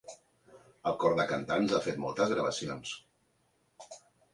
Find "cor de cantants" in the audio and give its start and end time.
1.03-1.77